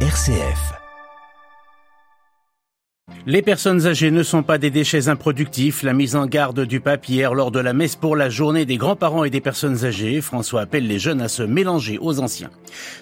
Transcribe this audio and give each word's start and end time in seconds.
RCF. 0.00 0.85
Les 3.28 3.42
personnes 3.42 3.88
âgées 3.88 4.12
ne 4.12 4.22
sont 4.22 4.44
pas 4.44 4.56
des 4.56 4.70
déchets 4.70 5.08
improductifs. 5.08 5.82
La 5.82 5.92
mise 5.92 6.14
en 6.14 6.26
garde 6.26 6.60
du 6.60 6.78
pape 6.78 7.08
hier 7.08 7.34
lors 7.34 7.50
de 7.50 7.58
la 7.58 7.72
messe 7.72 7.96
pour 7.96 8.14
la 8.14 8.28
journée 8.28 8.66
des 8.66 8.76
grands-parents 8.76 9.24
et 9.24 9.30
des 9.30 9.40
personnes 9.40 9.84
âgées. 9.84 10.20
François 10.20 10.60
appelle 10.60 10.86
les 10.86 11.00
jeunes 11.00 11.20
à 11.20 11.26
se 11.26 11.42
mélanger 11.42 11.98
aux 12.00 12.20
anciens. 12.20 12.50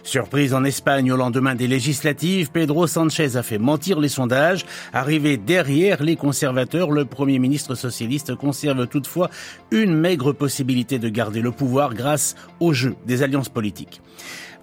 Surprise 0.03 0.55
en 0.55 0.65
Espagne 0.65 1.13
au 1.13 1.19
lendemain 1.19 1.55
des 1.55 1.67
législatives, 1.67 2.51
Pedro 2.51 2.87
Sanchez 2.87 3.37
a 3.37 3.43
fait 3.43 3.59
mentir 3.59 4.01
les 4.01 4.09
sondages. 4.09 4.65
Arrivé 4.95 5.37
derrière 5.37 6.03
les 6.03 6.17
conservateurs, 6.17 6.91
le 6.91 7.05
premier 7.05 7.39
ministre 7.39 7.75
socialiste 7.75 8.35
conserve 8.35 8.87
toutefois 8.87 9.29
une 9.73 9.95
maigre 9.95 10.33
possibilité 10.33 10.99
de 10.99 11.11
garder 11.11 11.43
le 11.43 11.51
pouvoir 11.51 11.93
grâce 11.93 12.35
au 12.61 12.73
jeu 12.73 12.95
des 13.05 13.23
alliances 13.23 13.51
politiques. 13.51 14.01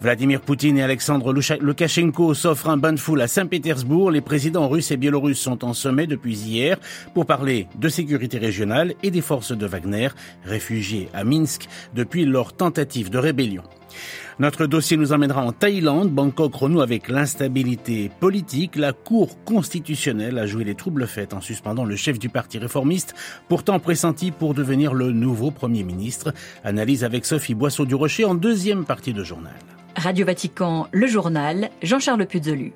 Vladimir 0.02 0.42
Poutine 0.42 0.80
et 0.80 0.84
Alexandre 0.84 1.32
Loukachenko 1.32 2.34
s'offrent 2.34 2.70
un 2.70 2.78
bain 2.78 2.92
de 2.92 3.00
foule 3.00 3.22
à 3.22 3.28
Saint-Pétersbourg. 3.28 4.10
Les 4.10 4.22
présidents 4.22 4.68
russes 4.68 4.90
et 4.90 4.98
biélorusses 4.98 5.40
sont 5.40 5.51
en 5.62 5.74
sommet 5.74 6.08
depuis 6.08 6.38
hier 6.38 6.78
pour 7.14 7.26
parler 7.26 7.68
de 7.76 7.90
sécurité 7.90 8.38
régionale 8.38 8.94
et 9.04 9.12
des 9.12 9.22
forces 9.22 9.52
de 9.52 9.66
Wagner, 9.66 10.10
réfugiés 10.44 11.10
à 11.14 11.24
Minsk 11.24 11.68
depuis 11.94 12.26
leur 12.26 12.54
tentative 12.54 13.10
de 13.10 13.18
rébellion. 13.18 13.64
Notre 14.40 14.66
dossier 14.66 14.98
nous 14.98 15.14
emmènera 15.14 15.44
en 15.46 15.52
Thaïlande. 15.52 16.10
Bangkok 16.10 16.56
renoue 16.56 16.82
avec 16.82 17.10
l'instabilité 17.10 18.10
politique. 18.20 18.76
La 18.76 18.94
Cour 18.94 19.44
constitutionnelle 19.44 20.40
a 20.40 20.48
joué 20.48 20.64
les 20.64 20.76
troubles 20.76 21.08
faits 21.08 21.34
en 21.34 21.42
suspendant 21.42 21.86
le 21.86 21.96
chef 21.96 22.18
du 22.18 22.30
parti 22.30 22.58
réformiste, 22.58 23.14
pourtant 23.50 23.80
pressenti 23.80 24.32
pour 24.32 24.54
devenir 24.54 24.94
le 24.94 25.12
nouveau 25.12 25.52
Premier 25.52 25.84
ministre. 25.84 26.34
Analyse 26.64 27.04
avec 27.04 27.26
Sophie 27.26 27.54
Boisseau 27.54 27.86
du 27.86 27.96
Rocher 27.96 28.26
en 28.26 28.36
deuxième 28.36 28.86
partie 28.86 29.14
de 29.14 29.24
journal. 29.24 29.54
Radio 29.96 30.26
Vatican, 30.26 30.88
le 30.92 31.08
journal, 31.08 31.70
Jean-Charles 31.84 32.26
Puzolu. 32.26 32.74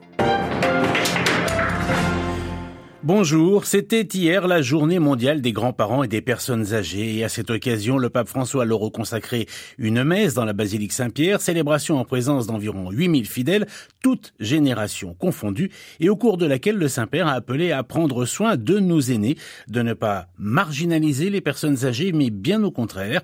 Bonjour, 3.05 3.65
c'était 3.65 4.01
hier 4.01 4.47
la 4.47 4.63
journée 4.63 4.97
mondiale 4.97 5.39
des 5.39 5.51
grands-parents 5.51 6.01
et 6.01 6.07
des 6.07 6.23
personnes 6.23 6.73
âgées 6.73 7.17
et 7.17 7.23
à 7.23 7.29
cette 7.29 7.51
occasion, 7.51 7.99
le 7.99 8.09
pape 8.09 8.27
François 8.27 8.65
leur 8.65 8.83
a 8.83 8.89
consacré 8.89 9.45
une 9.77 10.03
messe 10.03 10.33
dans 10.33 10.43
la 10.43 10.53
basilique 10.53 10.91
Saint-Pierre, 10.91 11.39
célébration 11.39 11.99
en 11.99 12.03
présence 12.03 12.47
d'environ 12.47 12.89
8000 12.89 13.27
fidèles, 13.27 13.67
toutes 14.01 14.33
générations 14.39 15.13
confondues 15.13 15.69
et 15.99 16.09
au 16.09 16.15
cours 16.15 16.37
de 16.37 16.47
laquelle 16.47 16.77
le 16.77 16.87
Saint-Père 16.87 17.27
a 17.27 17.33
appelé 17.33 17.71
à 17.71 17.83
prendre 17.83 18.25
soin 18.25 18.57
de 18.57 18.79
nos 18.79 19.01
aînés, 19.01 19.37
de 19.67 19.83
ne 19.83 19.93
pas 19.93 20.25
marginaliser 20.39 21.29
les 21.29 21.41
personnes 21.41 21.85
âgées 21.85 22.11
mais 22.11 22.31
bien 22.31 22.63
au 22.63 22.71
contraire, 22.71 23.21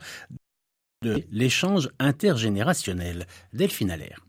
de 1.01 1.23
l'échange 1.31 1.89
intergénérationnel. 1.97 3.25
Delphine 3.51 3.89
Allaire. 3.89 4.23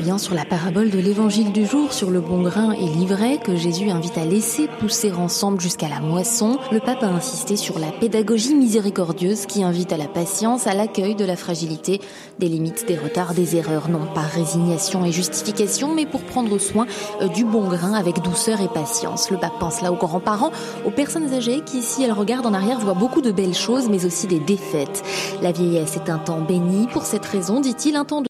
Sur 0.00 0.34
la 0.34 0.44
parabole 0.44 0.90
de 0.90 0.98
l'évangile 0.98 1.52
du 1.52 1.64
jour 1.64 1.92
sur 1.92 2.10
le 2.10 2.20
bon 2.20 2.42
grain 2.42 2.72
et 2.72 2.84
l'ivraie 2.84 3.38
que 3.38 3.54
Jésus 3.54 3.90
invite 3.90 4.18
à 4.18 4.24
laisser 4.24 4.66
pousser 4.66 5.12
ensemble 5.12 5.60
jusqu'à 5.60 5.88
la 5.88 6.00
moisson, 6.00 6.58
le 6.72 6.80
pape 6.80 7.02
a 7.02 7.06
insisté 7.06 7.56
sur 7.56 7.78
la 7.78 7.92
pédagogie 7.92 8.54
miséricordieuse 8.54 9.46
qui 9.46 9.62
invite 9.62 9.92
à 9.92 9.96
la 9.96 10.08
patience, 10.08 10.66
à 10.66 10.74
l'accueil 10.74 11.14
de 11.14 11.24
la 11.24 11.36
fragilité, 11.36 12.00
des 12.38 12.48
limites, 12.48 12.86
des 12.86 12.96
retards, 12.96 13.34
des 13.34 13.56
erreurs, 13.56 13.88
non 13.88 14.06
pas 14.14 14.22
résignation 14.22 15.04
et 15.04 15.12
justification, 15.12 15.94
mais 15.94 16.06
pour 16.06 16.22
prendre 16.22 16.58
soin 16.58 16.86
euh, 17.20 17.28
du 17.28 17.44
bon 17.44 17.68
grain 17.68 17.92
avec 17.92 18.20
douceur 18.20 18.60
et 18.60 18.68
patience. 18.68 19.30
Le 19.30 19.38
pape 19.38 19.58
pense 19.60 19.80
là 19.80 19.92
aux 19.92 19.96
grands-parents, 19.96 20.50
aux 20.86 20.90
personnes 20.90 21.32
âgées 21.32 21.60
qui, 21.64 21.82
si 21.82 22.02
elles 22.02 22.12
regardent 22.12 22.46
en 22.46 22.54
arrière, 22.54 22.80
voient 22.80 22.94
beaucoup 22.94 23.22
de 23.22 23.32
belles 23.32 23.54
choses, 23.54 23.88
mais 23.88 24.04
aussi 24.04 24.26
des 24.26 24.40
défaites. 24.40 25.02
La 25.40 25.52
vieillesse 25.52 25.96
est 25.96 26.10
un 26.10 26.18
temps 26.18 26.40
béni. 26.40 26.88
Pour 26.88 27.04
cette 27.04 27.26
raison, 27.26 27.60
dit-il, 27.60 27.96
un 27.96 28.04
temps 28.04 28.22
de 28.22 28.29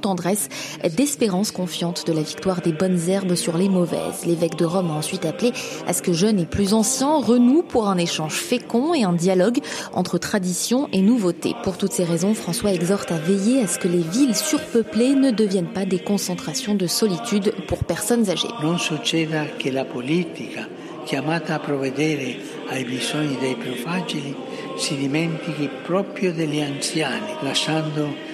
tendresse, 0.00 0.48
d'espérance 0.96 1.50
confiante 1.50 2.06
de 2.06 2.12
la 2.12 2.22
victoire 2.22 2.60
des 2.60 2.70
bonnes 2.70 3.08
herbes 3.08 3.34
sur 3.34 3.58
les 3.58 3.68
mauvaises. 3.68 4.24
L'évêque 4.24 4.54
de 4.54 4.64
Rome 4.64 4.92
a 4.92 4.94
ensuite 4.94 5.26
appelé 5.26 5.52
à 5.84 5.92
ce 5.92 6.00
que 6.00 6.12
jeunes 6.12 6.38
et 6.38 6.46
plus 6.46 6.74
anciens 6.74 7.16
renouent 7.16 7.64
pour 7.64 7.88
un 7.88 7.98
échange 7.98 8.34
fécond 8.34 8.94
et 8.94 9.02
un 9.02 9.12
dialogue 9.12 9.58
entre 9.92 10.16
tradition 10.18 10.88
et 10.92 11.00
nouveauté. 11.02 11.56
Pour 11.64 11.76
toutes 11.76 11.90
ces 11.90 12.04
raisons, 12.04 12.34
François 12.34 12.72
exhorte 12.72 13.10
à 13.10 13.18
veiller 13.18 13.60
à 13.60 13.66
ce 13.66 13.80
que 13.80 13.88
les 13.88 13.98
villes 13.98 14.36
surpeuplées 14.36 15.16
ne 15.16 15.32
deviennent 15.32 15.72
pas 15.72 15.86
des 15.86 15.98
concentrations 15.98 16.76
de 16.76 16.86
solitude 16.86 17.52
pour 17.66 17.82
personnes 17.82 18.30
âgées. 18.30 18.46
Non 18.62 18.78
succeda 18.78 19.44
che 19.58 19.72
la 19.72 19.84
politica, 19.84 20.68
chiamata 21.04 21.56
a 21.56 21.58
provvedere 21.58 22.36
ai 22.70 22.84
bisogni 22.84 23.36
dei 23.40 23.56
più 23.56 23.74
fragili, 23.74 24.36
si 24.76 24.96
dimentichi 24.96 25.68
proprio 25.82 26.32
degli 26.32 26.60
anziani, 26.60 27.34
lasciando 27.42 28.27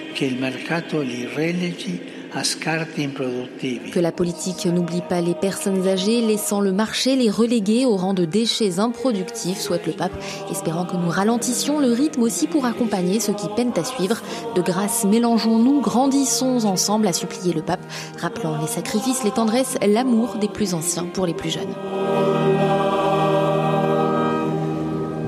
que 3.93 3.99
la 3.99 4.11
politique 4.11 4.65
n'oublie 4.65 5.01
pas 5.01 5.21
les 5.21 5.35
personnes 5.35 5.87
âgées, 5.87 6.21
laissant 6.21 6.59
le 6.59 6.73
marché 6.73 7.15
les 7.15 7.29
reléguer 7.29 7.85
au 7.85 7.95
rang 7.95 8.13
de 8.13 8.25
déchets 8.25 8.79
improductifs, 8.79 9.59
souhaite 9.59 9.85
le 9.85 9.93
pape, 9.93 10.11
espérant 10.51 10.85
que 10.85 10.97
nous 10.97 11.09
ralentissions 11.09 11.79
le 11.79 11.91
rythme 11.91 12.23
aussi 12.23 12.47
pour 12.47 12.65
accompagner 12.65 13.19
ceux 13.19 13.33
qui 13.33 13.47
peinent 13.55 13.73
à 13.77 13.83
suivre. 13.83 14.21
De 14.55 14.61
grâce, 14.61 15.05
mélangeons-nous, 15.05 15.81
grandissons 15.81 16.65
ensemble, 16.65 17.07
a 17.07 17.13
supplié 17.13 17.53
le 17.53 17.61
pape, 17.61 17.85
rappelant 18.19 18.59
les 18.61 18.67
sacrifices, 18.67 19.23
les 19.23 19.31
tendresses, 19.31 19.77
l'amour 19.85 20.35
des 20.35 20.49
plus 20.49 20.73
anciens 20.73 21.05
pour 21.05 21.25
les 21.25 21.33
plus 21.33 21.51
jeunes. 21.51 21.73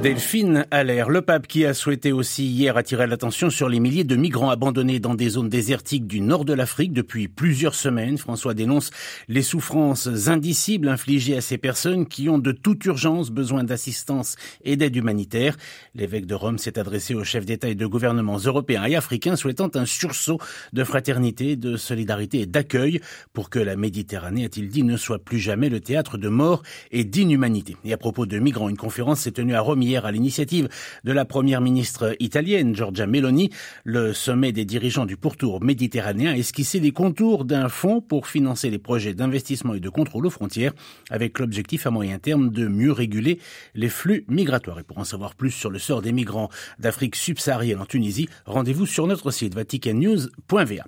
Delphine 0.03 0.67
Allaire, 0.69 1.09
le 1.09 1.23
pape 1.23 1.47
qui 1.47 1.65
a 1.65 1.73
souhaité 1.73 2.11
aussi 2.11 2.45
hier 2.45 2.77
attirer 2.77 3.07
l'attention 3.07 3.49
sur 3.49 3.67
les 3.67 3.79
milliers 3.79 4.03
de 4.03 4.15
migrants 4.15 4.51
abandonnés 4.51 4.99
dans 4.99 5.15
des 5.15 5.29
zones 5.29 5.49
désertiques 5.49 6.05
du 6.05 6.21
nord 6.21 6.45
de 6.45 6.53
l'Afrique 6.53 6.93
depuis 6.93 7.27
plusieurs 7.27 7.73
semaines. 7.73 8.19
François 8.19 8.53
dénonce 8.53 8.91
les 9.27 9.41
souffrances 9.41 10.07
indicibles 10.27 10.87
infligées 10.87 11.35
à 11.35 11.41
ces 11.41 11.57
personnes 11.57 12.05
qui 12.05 12.29
ont 12.29 12.37
de 12.37 12.51
toute 12.51 12.85
urgence 12.85 13.31
besoin 13.31 13.63
d'assistance 13.63 14.35
et 14.63 14.77
d'aide 14.77 14.95
humanitaire. 14.95 15.57
L'évêque 15.95 16.27
de 16.27 16.35
Rome 16.35 16.59
s'est 16.59 16.77
adressé 16.77 17.15
aux 17.15 17.23
chefs 17.23 17.47
d'État 17.47 17.67
et 17.67 17.75
de 17.75 17.85
gouvernements 17.87 18.37
européens 18.37 18.85
et 18.85 18.95
africains 18.95 19.35
souhaitant 19.35 19.71
un 19.73 19.85
sursaut 19.85 20.37
de 20.73 20.83
fraternité, 20.83 21.55
de 21.55 21.75
solidarité 21.75 22.41
et 22.41 22.45
d'accueil 22.45 23.01
pour 23.33 23.49
que 23.49 23.59
la 23.59 23.75
Méditerranée, 23.75 24.45
a-t-il 24.45 24.69
dit, 24.69 24.83
ne 24.83 24.95
soit 24.95 25.19
plus 25.19 25.39
jamais 25.39 25.69
le 25.69 25.79
théâtre 25.79 26.19
de 26.19 26.29
mort 26.29 26.61
et 26.91 27.03
d'inhumanité. 27.03 27.77
Et 27.83 27.93
à 27.93 27.97
propos 27.97 28.27
de 28.27 28.37
migrants, 28.37 28.69
une 28.69 28.77
conférence 28.77 29.21
s'est 29.21 29.31
tenue 29.31 29.55
à 29.55 29.61
Rome 29.61 29.86
hier 29.87 30.05
à 30.05 30.11
l'initiative 30.11 30.67
de 31.03 31.11
la 31.11 31.25
première 31.25 31.61
ministre 31.61 32.15
italienne 32.19 32.75
Giorgia 32.75 33.07
Meloni. 33.07 33.49
Le 33.83 34.13
sommet 34.13 34.51
des 34.51 34.65
dirigeants 34.65 35.05
du 35.05 35.17
pourtour 35.17 35.63
méditerranéen 35.63 36.31
a 36.31 36.37
esquissé 36.37 36.79
les 36.79 36.91
contours 36.91 37.45
d'un 37.45 37.69
fonds 37.69 38.01
pour 38.01 38.27
financer 38.27 38.69
les 38.69 38.79
projets 38.79 39.13
d'investissement 39.13 39.73
et 39.73 39.79
de 39.79 39.89
contrôle 39.89 40.25
aux 40.25 40.29
frontières 40.29 40.73
avec 41.09 41.39
l'objectif 41.39 41.87
à 41.87 41.91
moyen 41.91 42.19
terme 42.19 42.49
de 42.49 42.67
mieux 42.67 42.91
réguler 42.91 43.39
les 43.75 43.89
flux 43.89 44.25
migratoires. 44.27 44.79
Et 44.79 44.83
pour 44.83 44.97
en 44.97 45.05
savoir 45.05 45.35
plus 45.35 45.51
sur 45.51 45.69
le 45.69 45.79
sort 45.79 46.01
des 46.01 46.11
migrants 46.11 46.49
d'Afrique 46.79 47.15
subsaharienne 47.15 47.79
en 47.79 47.85
Tunisie, 47.85 48.27
rendez-vous 48.45 48.85
sur 48.85 49.07
notre 49.07 49.31
site 49.31 49.55
vaticannews.va. 49.55 50.83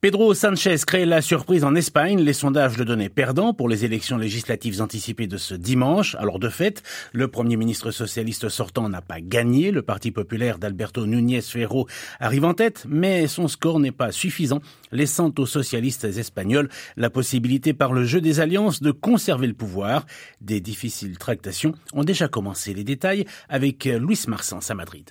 Pedro 0.00 0.32
Sanchez 0.32 0.76
crée 0.86 1.06
la 1.06 1.20
surprise 1.20 1.64
en 1.64 1.74
Espagne. 1.74 2.20
Les 2.20 2.32
sondages 2.32 2.78
le 2.78 2.84
donnaient 2.84 3.08
perdant 3.08 3.52
pour 3.52 3.68
les 3.68 3.84
élections 3.84 4.16
législatives 4.16 4.80
anticipées 4.80 5.26
de 5.26 5.38
ce 5.38 5.56
dimanche. 5.56 6.14
Alors 6.20 6.38
de 6.38 6.48
fait, 6.48 6.84
le 7.12 7.26
premier 7.26 7.56
ministre 7.56 7.90
socialiste 7.90 8.48
sortant 8.48 8.88
n'a 8.88 9.02
pas 9.02 9.20
gagné. 9.20 9.72
Le 9.72 9.82
Parti 9.82 10.12
populaire 10.12 10.60
d'Alberto 10.60 11.04
Núñez 11.04 11.40
Ferro 11.40 11.88
arrive 12.20 12.44
en 12.44 12.54
tête, 12.54 12.84
mais 12.88 13.26
son 13.26 13.48
score 13.48 13.80
n'est 13.80 13.90
pas 13.90 14.12
suffisant, 14.12 14.60
laissant 14.92 15.32
aux 15.36 15.46
socialistes 15.46 16.04
espagnols 16.04 16.68
la 16.96 17.10
possibilité 17.10 17.74
par 17.74 17.92
le 17.92 18.04
jeu 18.04 18.20
des 18.20 18.38
alliances 18.38 18.80
de 18.80 18.92
conserver 18.92 19.48
le 19.48 19.54
pouvoir. 19.54 20.06
Des 20.40 20.60
difficiles 20.60 21.18
tractations 21.18 21.74
ont 21.92 22.04
déjà 22.04 22.28
commencé. 22.28 22.72
Les 22.72 22.84
détails 22.84 23.24
avec 23.48 23.84
Luis 23.84 24.20
Marsens 24.28 24.70
à 24.70 24.76
Madrid. 24.76 25.10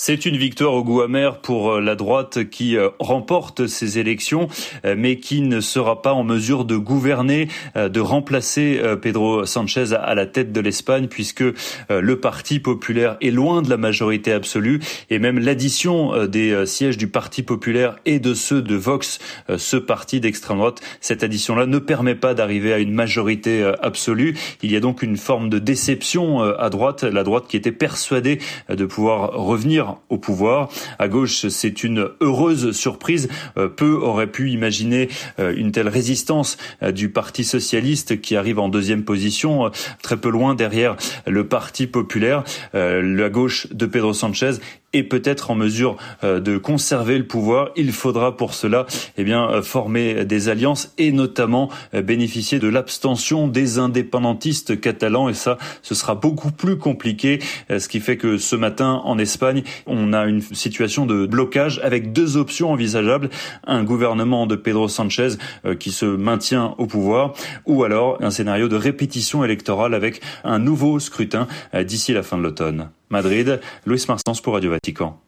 C'est 0.00 0.26
une 0.26 0.36
victoire 0.36 0.74
au 0.74 0.84
goût 0.84 1.00
amer 1.00 1.40
pour 1.40 1.72
euh, 1.72 1.80
la 1.80 1.96
droite 1.96 2.48
qui 2.50 2.76
euh, 2.76 2.88
remporte 3.00 3.66
ces 3.66 3.98
élections, 3.98 4.46
euh, 4.84 4.94
mais 4.96 5.16
qui 5.16 5.40
ne 5.40 5.60
sera 5.60 6.02
pas 6.02 6.12
en 6.12 6.22
mesure 6.22 6.64
de 6.64 6.76
gouverner, 6.76 7.48
de 7.74 8.00
remplacer 8.00 8.80
Pedro 9.02 9.44
Sanchez 9.44 9.92
à 9.92 10.14
la 10.14 10.26
tête 10.26 10.52
de 10.52 10.60
l'Espagne, 10.60 11.08
puisque 11.08 11.42
le 11.90 12.20
Parti 12.20 12.60
populaire 12.60 13.16
est 13.20 13.30
loin 13.30 13.62
de 13.62 13.70
la 13.70 13.76
majorité 13.76 14.32
absolue, 14.32 14.80
et 15.10 15.18
même 15.18 15.38
l'addition 15.38 16.26
des 16.26 16.66
sièges 16.66 16.96
du 16.96 17.08
Parti 17.08 17.42
populaire 17.42 17.96
et 18.04 18.20
de 18.20 18.34
ceux 18.34 18.62
de 18.62 18.76
Vox, 18.76 19.18
ce 19.56 19.76
parti 19.76 20.20
d'extrême 20.20 20.58
droite, 20.58 20.80
cette 21.00 21.22
addition-là 21.22 21.66
ne 21.66 21.78
permet 21.78 22.14
pas 22.14 22.34
d'arriver 22.34 22.72
à 22.72 22.78
une 22.78 22.92
majorité 22.92 23.70
absolue. 23.82 24.36
Il 24.62 24.70
y 24.70 24.76
a 24.76 24.80
donc 24.80 25.02
une 25.02 25.16
forme 25.16 25.48
de 25.48 25.58
déception 25.58 26.40
à 26.40 26.70
droite, 26.70 27.04
la 27.04 27.24
droite 27.24 27.46
qui 27.48 27.56
était 27.56 27.72
persuadée 27.72 28.38
de 28.68 28.84
pouvoir 28.84 29.32
revenir 29.32 29.87
au 30.08 30.18
pouvoir. 30.18 30.68
À 30.98 31.08
gauche, 31.08 31.48
c'est 31.48 31.84
une 31.84 32.10
heureuse 32.20 32.72
surprise. 32.72 33.28
Euh, 33.56 33.68
peu 33.68 33.94
auraient 33.94 34.30
pu 34.30 34.50
imaginer 34.50 35.08
euh, 35.38 35.54
une 35.56 35.72
telle 35.72 35.88
résistance 35.88 36.56
euh, 36.82 36.92
du 36.92 37.08
Parti 37.08 37.44
socialiste 37.44 38.20
qui 38.20 38.36
arrive 38.36 38.58
en 38.58 38.68
deuxième 38.68 39.04
position, 39.04 39.70
très 40.02 40.16
peu 40.16 40.30
loin 40.30 40.54
derrière 40.54 40.96
le 41.26 41.46
Parti 41.46 41.86
populaire. 41.86 42.44
La 42.72 43.28
gauche 43.28 43.68
de 43.72 43.86
Pedro 43.86 44.12
Sanchez 44.12 44.52
est 44.92 45.02
peut-être 45.02 45.50
en 45.50 45.54
mesure 45.54 45.96
euh, 46.24 46.40
de 46.40 46.56
conserver 46.56 47.18
le 47.18 47.26
pouvoir, 47.26 47.70
il 47.76 47.92
faudra 47.92 48.36
pour 48.36 48.54
cela 48.54 48.86
eh 49.18 49.24
bien, 49.24 49.50
euh, 49.50 49.62
former 49.62 50.24
des 50.24 50.48
alliances 50.48 50.92
et 50.96 51.12
notamment 51.12 51.68
euh, 51.94 52.00
bénéficier 52.00 52.58
de 52.58 52.68
l'abstention 52.68 53.48
des 53.48 53.78
indépendantistes 53.78 54.80
catalans. 54.80 55.28
Et 55.28 55.34
ça, 55.34 55.58
ce 55.82 55.94
sera 55.94 56.14
beaucoup 56.14 56.50
plus 56.50 56.78
compliqué, 56.78 57.38
ce 57.68 57.88
qui 57.88 58.00
fait 58.00 58.16
que 58.16 58.38
ce 58.38 58.56
matin, 58.56 59.02
en 59.04 59.18
Espagne, 59.18 59.62
on 59.86 60.12
a 60.12 60.26
une 60.26 60.40
situation 60.40 61.06
de 61.06 61.26
blocage 61.26 61.80
avec 61.82 62.12
deux 62.12 62.36
options 62.36 62.70
envisageables. 62.70 63.30
Un 63.66 63.84
gouvernement 63.84 64.46
de 64.46 64.56
Pedro 64.56 64.88
Sanchez 64.88 65.30
qui 65.78 65.90
se 65.90 66.06
maintient 66.06 66.74
au 66.78 66.86
pouvoir 66.86 67.34
ou 67.66 67.84
alors 67.84 68.18
un 68.20 68.30
scénario 68.30 68.68
de 68.68 68.76
répétition 68.76 69.44
électorale 69.44 69.94
avec 69.94 70.20
un 70.44 70.58
nouveau 70.58 70.98
scrutin 70.98 71.46
d'ici 71.74 72.12
la 72.12 72.22
fin 72.22 72.38
de 72.38 72.42
l'automne. 72.42 72.90
Madrid, 73.10 73.60
Luis 73.86 74.04
Marstens 74.08 74.40
pour 74.40 74.54
Radio 74.54 74.70
Vatican. 74.70 75.20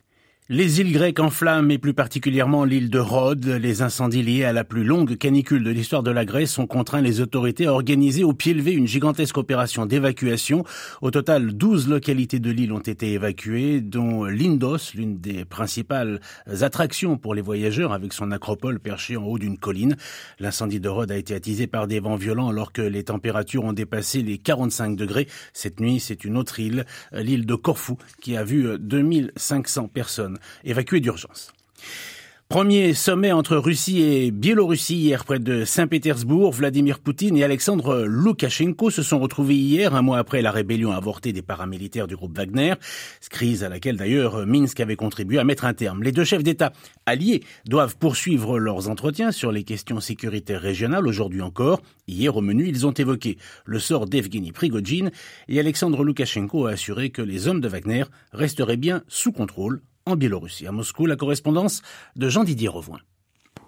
Les 0.52 0.80
îles 0.80 0.92
grecques 0.92 1.20
en 1.20 1.30
flammes 1.30 1.70
et 1.70 1.78
plus 1.78 1.94
particulièrement 1.94 2.64
l'île 2.64 2.90
de 2.90 2.98
Rhodes, 2.98 3.46
les 3.46 3.82
incendies 3.82 4.24
liés 4.24 4.42
à 4.42 4.52
la 4.52 4.64
plus 4.64 4.82
longue 4.82 5.16
canicule 5.16 5.62
de 5.62 5.70
l'histoire 5.70 6.02
de 6.02 6.10
la 6.10 6.24
Grèce 6.24 6.58
ont 6.58 6.66
contraint 6.66 7.00
les 7.00 7.20
autorités 7.20 7.66
à 7.66 7.72
organiser 7.72 8.24
au 8.24 8.32
pied 8.32 8.52
levé 8.52 8.72
une 8.72 8.88
gigantesque 8.88 9.38
opération 9.38 9.86
d'évacuation. 9.86 10.64
Au 11.02 11.12
total, 11.12 11.52
12 11.52 11.88
localités 11.88 12.40
de 12.40 12.50
l'île 12.50 12.72
ont 12.72 12.80
été 12.80 13.12
évacuées, 13.12 13.80
dont 13.80 14.24
Lindos, 14.24 14.92
l'une 14.96 15.20
des 15.20 15.44
principales 15.44 16.20
attractions 16.62 17.16
pour 17.16 17.36
les 17.36 17.42
voyageurs 17.42 17.92
avec 17.92 18.12
son 18.12 18.32
acropole 18.32 18.80
perchée 18.80 19.16
en 19.16 19.22
haut 19.22 19.38
d'une 19.38 19.56
colline. 19.56 19.96
L'incendie 20.40 20.80
de 20.80 20.88
Rhodes 20.88 21.12
a 21.12 21.16
été 21.16 21.32
attisé 21.32 21.68
par 21.68 21.86
des 21.86 22.00
vents 22.00 22.16
violents 22.16 22.48
alors 22.48 22.72
que 22.72 22.82
les 22.82 23.04
températures 23.04 23.62
ont 23.62 23.72
dépassé 23.72 24.20
les 24.22 24.38
45 24.38 24.96
degrés. 24.96 25.28
Cette 25.52 25.78
nuit, 25.78 26.00
c'est 26.00 26.24
une 26.24 26.36
autre 26.36 26.58
île, 26.58 26.86
l'île 27.12 27.46
de 27.46 27.54
Corfou, 27.54 27.98
qui 28.20 28.36
a 28.36 28.42
vu 28.42 28.76
2500 28.80 29.86
personnes 29.86 30.38
évacué 30.64 31.00
d'urgence. 31.00 31.52
Premier 32.50 32.94
sommet 32.94 33.30
entre 33.30 33.56
Russie 33.56 34.02
et 34.02 34.32
Biélorussie 34.32 34.96
hier 34.96 35.24
près 35.24 35.38
de 35.38 35.64
Saint-Pétersbourg. 35.64 36.50
Vladimir 36.50 36.98
Poutine 36.98 37.36
et 37.36 37.44
Alexandre 37.44 38.02
Loukachenko 38.02 38.90
se 38.90 39.04
sont 39.04 39.20
retrouvés 39.20 39.54
hier, 39.54 39.94
un 39.94 40.02
mois 40.02 40.18
après 40.18 40.42
la 40.42 40.50
rébellion 40.50 40.90
avortée 40.90 41.32
des 41.32 41.42
paramilitaires 41.42 42.08
du 42.08 42.16
groupe 42.16 42.36
Wagner, 42.36 42.74
crise 43.30 43.62
à 43.62 43.68
laquelle 43.68 43.96
d'ailleurs 43.96 44.48
Minsk 44.48 44.80
avait 44.80 44.96
contribué 44.96 45.38
à 45.38 45.44
mettre 45.44 45.64
un 45.64 45.74
terme. 45.74 46.02
Les 46.02 46.10
deux 46.10 46.24
chefs 46.24 46.42
d'État 46.42 46.72
alliés 47.06 47.44
doivent 47.68 47.96
poursuivre 47.96 48.58
leurs 48.58 48.88
entretiens 48.88 49.30
sur 49.30 49.52
les 49.52 49.62
questions 49.62 50.00
sécuritaires 50.00 50.60
régionales 50.60 51.06
aujourd'hui 51.06 51.42
encore. 51.42 51.80
Hier 52.08 52.36
au 52.36 52.40
menu, 52.40 52.66
ils 52.66 52.84
ont 52.84 52.90
évoqué 52.90 53.38
le 53.64 53.78
sort 53.78 54.06
d'Evgeny 54.06 54.50
Prigogine 54.50 55.12
et 55.46 55.60
Alexandre 55.60 56.02
Loukachenko 56.02 56.66
a 56.66 56.70
assuré 56.70 57.10
que 57.10 57.22
les 57.22 57.46
hommes 57.46 57.60
de 57.60 57.68
Wagner 57.68 58.06
resteraient 58.32 58.76
bien 58.76 59.04
sous 59.06 59.30
contrôle 59.30 59.82
en 60.06 60.16
Biélorussie. 60.16 60.66
À 60.66 60.72
Moscou, 60.72 61.06
la 61.06 61.16
correspondance 61.16 61.82
de 62.16 62.28
Jean-Didier 62.28 62.68
Revoin. 62.68 63.00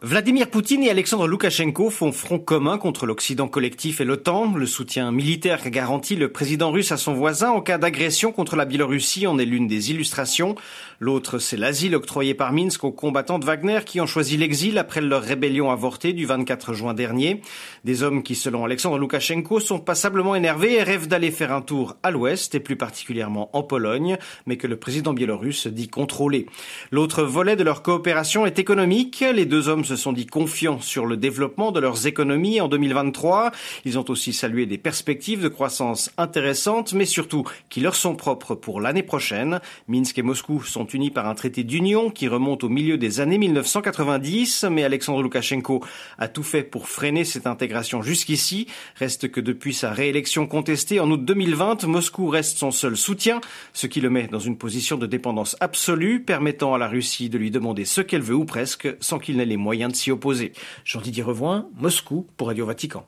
Vladimir 0.04 0.50
Poutine 0.50 0.82
et 0.82 0.90
Alexandre 0.90 1.28
Loukachenko 1.28 1.88
font 1.88 2.10
front 2.10 2.40
commun 2.40 2.76
contre 2.76 3.06
l'Occident 3.06 3.46
collectif 3.46 4.00
et 4.00 4.04
l'OTAN. 4.04 4.52
Le 4.56 4.66
soutien 4.66 5.12
militaire 5.12 5.70
garantit 5.70 6.16
le 6.16 6.32
président 6.32 6.72
russe 6.72 6.90
à 6.90 6.96
son 6.96 7.14
voisin 7.14 7.50
en 7.50 7.60
cas 7.60 7.78
d'agression 7.78 8.32
contre 8.32 8.56
la 8.56 8.64
Biélorussie 8.64 9.28
en 9.28 9.38
est 9.38 9.44
l'une 9.44 9.68
des 9.68 9.92
illustrations. 9.92 10.56
L'autre, 10.98 11.38
c'est 11.38 11.56
l'asile 11.56 11.94
octroyé 11.94 12.34
par 12.34 12.52
Minsk 12.52 12.82
aux 12.82 12.90
combattants 12.90 13.38
de 13.38 13.44
Wagner 13.44 13.78
qui 13.86 14.00
ont 14.00 14.06
choisi 14.06 14.36
l'exil 14.36 14.76
après 14.76 15.00
leur 15.00 15.22
rébellion 15.22 15.70
avortée 15.70 16.12
du 16.12 16.26
24 16.26 16.72
juin 16.72 16.94
dernier. 16.94 17.40
Des 17.84 18.02
hommes 18.02 18.24
qui, 18.24 18.34
selon 18.34 18.64
Alexandre 18.64 18.98
Loukachenko, 18.98 19.60
sont 19.60 19.78
passablement 19.78 20.34
énervés 20.34 20.74
et 20.74 20.82
rêvent 20.82 21.06
d'aller 21.06 21.30
faire 21.30 21.52
un 21.52 21.62
tour 21.62 21.96
à 22.02 22.10
l'ouest 22.10 22.56
et 22.56 22.60
plus 22.60 22.76
particulièrement 22.76 23.56
en 23.56 23.62
Pologne, 23.62 24.18
mais 24.46 24.56
que 24.56 24.66
le 24.66 24.76
président 24.76 25.12
biélorusse 25.12 25.68
dit 25.68 25.88
contrôler. 25.88 26.46
L'autre 26.90 27.22
volet 27.22 27.54
de 27.54 27.62
leur 27.62 27.82
coopération 27.82 28.46
est 28.46 28.58
économique. 28.58 29.24
Les 29.32 29.46
deux 29.46 29.68
hommes 29.68 29.84
sont 29.96 30.12
dit 30.12 30.26
confiants 30.26 30.80
sur 30.80 31.06
le 31.06 31.16
développement 31.16 31.72
de 31.72 31.80
leurs 31.80 32.06
économies 32.06 32.60
en 32.60 32.68
2023. 32.68 33.50
Ils 33.84 33.98
ont 33.98 34.04
aussi 34.08 34.32
salué 34.32 34.66
des 34.66 34.78
perspectives 34.78 35.42
de 35.42 35.48
croissance 35.48 36.10
intéressantes, 36.16 36.92
mais 36.92 37.04
surtout 37.04 37.44
qui 37.68 37.80
leur 37.80 37.96
sont 37.96 38.14
propres 38.14 38.54
pour 38.54 38.80
l'année 38.80 39.02
prochaine. 39.02 39.60
Minsk 39.88 40.18
et 40.18 40.22
Moscou 40.22 40.62
sont 40.62 40.86
unis 40.86 41.10
par 41.10 41.28
un 41.28 41.34
traité 41.34 41.64
d'union 41.64 42.10
qui 42.10 42.28
remonte 42.28 42.64
au 42.64 42.68
milieu 42.68 42.98
des 42.98 43.20
années 43.20 43.38
1990, 43.38 44.64
mais 44.70 44.84
Alexandre 44.84 45.22
Loukachenko 45.22 45.84
a 46.18 46.28
tout 46.28 46.42
fait 46.42 46.62
pour 46.62 46.88
freiner 46.88 47.24
cette 47.24 47.46
intégration 47.46 48.02
jusqu'ici. 48.02 48.66
Reste 48.96 49.30
que 49.30 49.40
depuis 49.40 49.74
sa 49.74 49.90
réélection 49.90 50.46
contestée 50.46 51.00
en 51.00 51.10
août 51.10 51.24
2020, 51.24 51.84
Moscou 51.84 52.28
reste 52.28 52.58
son 52.58 52.70
seul 52.70 52.96
soutien, 52.96 53.40
ce 53.72 53.86
qui 53.86 54.00
le 54.00 54.10
met 54.10 54.28
dans 54.28 54.38
une 54.38 54.56
position 54.56 54.96
de 54.96 55.06
dépendance 55.06 55.56
absolue, 55.60 56.22
permettant 56.22 56.74
à 56.74 56.78
la 56.78 56.88
Russie 56.88 57.28
de 57.28 57.38
lui 57.38 57.50
demander 57.50 57.84
ce 57.84 58.00
qu'elle 58.00 58.22
veut 58.22 58.34
ou 58.34 58.44
presque, 58.44 58.88
sans 59.00 59.18
qu'il 59.18 59.36
n'ait 59.36 59.44
les 59.44 59.56
moyens 59.56 59.81
de 59.88 59.96
s'y 59.96 60.10
opposer. 60.10 60.52
Jean-Didier 60.84 61.22
Revoin, 61.22 61.68
Moscou 61.76 62.26
pour 62.36 62.48
Radio 62.48 62.66
Vatican. 62.66 63.06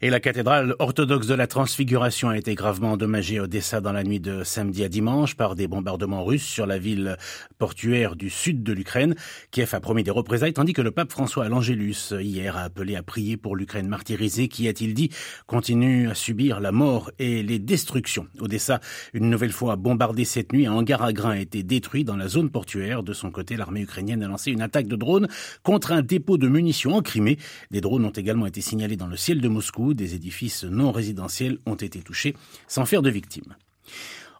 Et 0.00 0.10
la 0.10 0.20
cathédrale 0.20 0.76
orthodoxe 0.78 1.26
de 1.26 1.34
la 1.34 1.48
Transfiguration 1.48 2.28
a 2.28 2.38
été 2.38 2.54
gravement 2.54 2.92
endommagée 2.92 3.38
à 3.38 3.42
Odessa 3.42 3.80
dans 3.80 3.92
la 3.92 4.04
nuit 4.04 4.20
de 4.20 4.44
samedi 4.44 4.84
à 4.84 4.88
dimanche 4.88 5.34
par 5.34 5.56
des 5.56 5.66
bombardements 5.66 6.24
russes 6.24 6.46
sur 6.46 6.66
la 6.66 6.78
ville 6.78 7.16
portuaire 7.58 8.14
du 8.14 8.30
sud 8.30 8.62
de 8.62 8.72
l'Ukraine. 8.72 9.16
Kiev 9.50 9.74
a 9.74 9.80
promis 9.80 10.04
des 10.04 10.12
représailles 10.12 10.52
tandis 10.52 10.72
que 10.72 10.82
le 10.82 10.92
pape 10.92 11.10
François 11.10 11.46
à 11.46 11.48
l'Angélus 11.48 12.12
hier 12.12 12.56
a 12.56 12.62
appelé 12.62 12.94
à 12.94 13.02
prier 13.02 13.36
pour 13.36 13.56
l'Ukraine 13.56 13.88
martyrisée 13.88 14.46
qui, 14.46 14.68
a-t-il 14.68 14.94
dit, 14.94 15.10
continue 15.46 16.08
à 16.08 16.14
subir 16.14 16.60
la 16.60 16.70
mort 16.70 17.10
et 17.18 17.42
les 17.42 17.58
destructions. 17.58 18.28
Odessa, 18.38 18.80
une 19.14 19.28
nouvelle 19.28 19.52
fois 19.52 19.74
bombardée 19.74 20.24
cette 20.24 20.52
nuit, 20.52 20.66
un 20.66 20.74
hangar 20.74 21.02
à 21.02 21.12
grains 21.12 21.30
a 21.30 21.38
été 21.38 21.64
détruit 21.64 22.04
dans 22.04 22.16
la 22.16 22.28
zone 22.28 22.50
portuaire. 22.50 23.02
De 23.02 23.12
son 23.12 23.32
côté, 23.32 23.56
l'armée 23.56 23.80
ukrainienne 23.80 24.22
a 24.22 24.28
lancé 24.28 24.52
une 24.52 24.62
attaque 24.62 24.86
de 24.86 24.96
drones 24.96 25.26
contre 25.64 25.90
un 25.90 26.02
dépôt 26.02 26.38
de 26.38 26.46
munitions 26.46 26.94
en 26.94 27.02
Crimée. 27.02 27.38
Des 27.72 27.80
drones 27.80 28.04
ont 28.04 28.10
également 28.10 28.46
été 28.46 28.60
signalés 28.60 28.96
dans 28.96 29.08
le 29.08 29.16
ciel 29.16 29.40
de 29.40 29.47
Moscou 29.48 29.94
des 29.94 30.14
édifices 30.14 30.64
non 30.64 30.92
résidentiels 30.92 31.58
ont 31.66 31.74
été 31.74 32.00
touchés 32.00 32.36
sans 32.66 32.84
faire 32.84 33.02
de 33.02 33.10
victimes. 33.10 33.56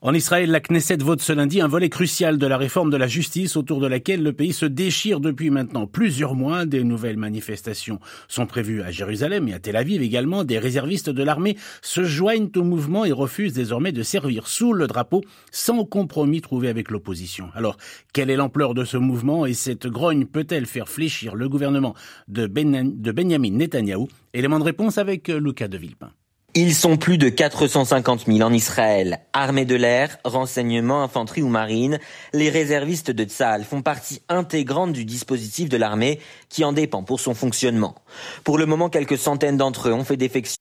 En 0.01 0.15
Israël, 0.15 0.49
la 0.53 0.61
Knesset 0.61 0.99
vote 0.99 1.21
ce 1.21 1.33
lundi 1.33 1.61
un 1.61 1.67
volet 1.67 1.89
crucial 1.89 2.39
de 2.39 2.47
la 2.47 2.57
réforme 2.57 2.89
de 2.89 2.97
la 2.97 3.09
justice 3.09 3.57
autour 3.57 3.81
de 3.81 3.89
laquelle 3.89 4.23
le 4.23 4.33
pays 4.33 4.53
se 4.53 4.65
déchire 4.65 5.19
depuis 5.19 5.51
maintenant 5.51 5.89
plusieurs 5.89 6.37
mois. 6.37 6.67
Des 6.67 6.85
nouvelles 6.85 7.17
manifestations 7.17 7.99
sont 8.29 8.47
prévues 8.47 8.81
à 8.83 8.93
Jérusalem 8.93 9.49
et 9.49 9.55
à 9.55 9.59
Tel 9.59 9.75
Aviv 9.75 10.01
également. 10.01 10.45
Des 10.45 10.61
réservistes 10.61 11.11
de 11.11 11.23
l'armée 11.25 11.57
se 11.83 12.05
joignent 12.05 12.49
au 12.55 12.63
mouvement 12.63 13.05
et 13.07 13.11
refusent 13.11 13.55
désormais 13.55 13.91
de 13.91 14.05
servir 14.05 14.47
sous 14.47 14.73
le 14.73 14.87
drapeau 14.87 15.25
sans 15.51 15.85
compromis 15.85 16.43
trouvé 16.43 16.69
avec 16.69 16.93
l'opposition. 16.93 17.49
Alors, 17.57 17.77
quelle 18.13 18.31
est 18.31 18.37
l'ampleur 18.37 18.75
de 18.75 18.85
ce 18.85 18.99
mouvement 18.99 19.47
et 19.47 19.53
cette 19.53 19.89
grogne 19.89 20.27
peut-elle 20.27 20.67
faire 20.67 20.89
fléchir 20.89 21.35
le 21.35 21.49
gouvernement 21.49 21.95
de, 22.29 22.47
de 22.47 23.13
Benjamin 23.13 23.51
Netanyahou? 23.51 24.07
Élément 24.33 24.61
de 24.61 24.65
réponse 24.65 24.97
avec 24.97 25.27
Lucas 25.27 25.67
de 25.67 25.77
Villepin. 25.77 26.13
Ils 26.61 26.75
sont 26.75 26.97
plus 26.97 27.19
de 27.19 27.29
450 27.29 28.27
000 28.27 28.41
en 28.41 28.53
Israël. 28.53 29.21
Armée 29.33 29.65
de 29.65 29.77
l'air, 29.77 30.19
renseignement, 30.25 31.05
infanterie 31.05 31.43
ou 31.43 31.49
marine, 31.49 32.01
les 32.33 32.51
réservistes 32.51 33.13
de 33.13 33.23
Tzal 33.23 33.63
font 33.63 33.81
partie 33.81 34.23
intégrante 34.29 34.93
du 34.93 35.05
dispositif 35.05 35.69
de 35.69 35.77
l'armée 35.77 36.19
qui 36.49 36.65
en 36.65 36.73
dépend 36.73 37.05
pour 37.05 37.21
son 37.21 37.35
fonctionnement. 37.35 37.95
Pour 38.43 38.59
le 38.59 38.67
moment, 38.67 38.89
quelques 38.89 39.19
centaines 39.19 39.57
d'entre 39.57 39.89
eux 39.89 39.93
ont 39.93 40.03
fait 40.03 40.17
défection 40.17 40.57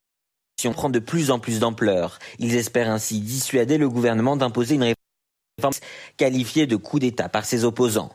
prend 0.72 0.92
de 0.92 1.00
plus 1.00 1.32
en 1.32 1.39
plus 1.39 1.62
d'ampleur. 1.62 2.20
Ils 2.38 2.56
espèrent 2.56 2.92
ainsi 2.92 3.20
dissuader 3.20 3.80
le 3.80 3.89
gouvernement 3.89 4.38
d'imposer 4.38 4.75
une 4.75 4.84
réforme 4.84 5.74
qualifiée 6.18 6.68
de 6.68 6.75
coup 6.75 7.00
d'État 7.00 7.27
par 7.27 7.44
ses 7.44 7.66
opposants. 7.66 8.12